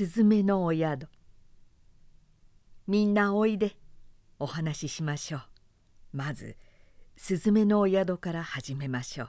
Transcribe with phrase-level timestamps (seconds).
[0.00, 1.08] スズメのお宿。
[2.86, 3.76] みんなおいで。
[4.38, 5.42] お話ししましょう。
[6.14, 6.56] まず
[7.18, 9.28] スズメのお宿から始めましょう。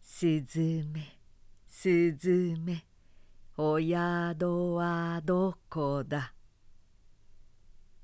[0.00, 1.18] スズメ
[1.66, 2.86] スズメ
[3.58, 6.32] お宿はどこだ？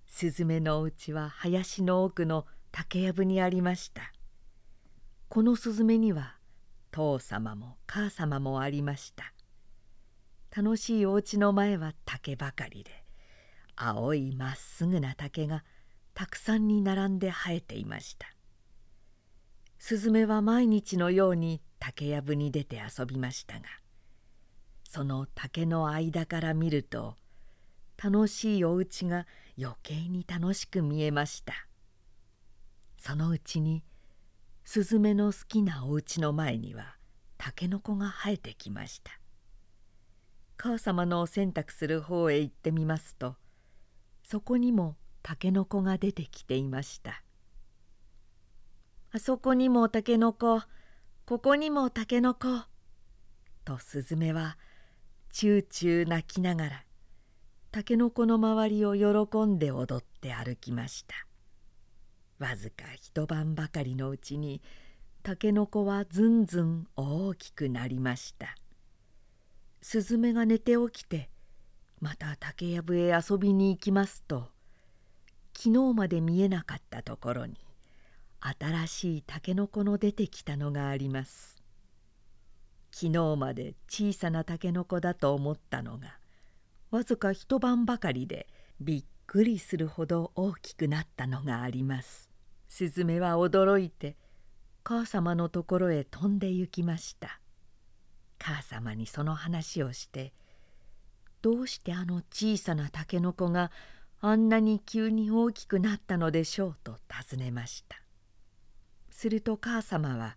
[0.04, 4.12] スズメのお家は林の奥の竹やぶにありました。
[5.30, 6.36] このスズメには
[6.93, 9.33] 父様も母様もありました。
[10.57, 13.04] 楽しいお家の前は竹ばかりで
[13.75, 15.64] 青いまっすぐな竹が
[16.14, 18.29] たくさんに並んで生えていました。
[19.79, 23.64] スズメは毎日のように竹やぶに出て遊びましたが
[24.89, 27.17] その竹の間から見ると
[28.03, 29.26] 楽しいお家が
[29.59, 31.53] 余計に楽しく見えました。
[32.97, 33.83] そのうちに
[34.64, 36.97] スズメの好きなお家の前には
[37.36, 39.19] たけのこが生えてきました。
[40.64, 43.37] 母様の洗濯する方へ行ってみますと
[44.23, 47.23] そこにもたけのこが出てきていました。
[49.12, 50.62] あそこにもたけのこ
[51.27, 52.48] ここにもたけのこ」
[53.67, 54.56] とスズメは
[55.33, 56.84] チューチュー泣きながら
[57.71, 61.15] たけのこの周りを喜んで踊って歩きました。
[62.39, 64.62] わずか一晩ばかりのうちに
[65.23, 68.56] たけのこはずんずん大きくなりました。
[69.87, 71.29] スズメが寝て起きて
[72.01, 74.49] また竹やぶへ遊びに行きますと
[75.55, 77.59] 昨日まで見えなかったところに
[78.41, 81.62] 新しいたけのこの出てきたのがあります。
[82.93, 86.17] 昨日まで小さなたけのこだと思ったのが
[86.91, 88.47] わずか一晩ばかりで
[88.81, 92.31] びっくりするほど大きくなったのがあります。
[92.71, 94.17] スズメは驚いて
[94.83, 97.39] 母様のところへ飛んで行きました。
[98.39, 100.33] 母様にその話をして
[101.43, 103.71] どうしてあの小さなたけのこが
[104.21, 106.77] あんなに急に大きくなったのでしょう？
[106.83, 107.97] と尋ねました
[109.11, 110.37] すると母様は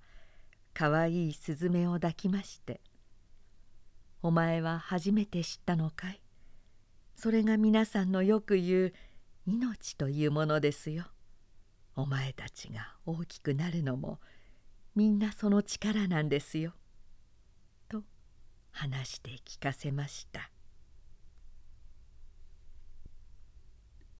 [0.74, 2.82] かわいいスズメを抱きまして
[4.22, 6.22] 「お前は初めて知ったのかい
[7.16, 8.94] それが皆さんのよく言う
[9.48, 11.06] 命というものですよ。
[11.96, 14.20] お前たちが大きくなるのも
[14.96, 16.74] みんなその力なんですよ。」
[18.78, 20.47] 話して聞かせました。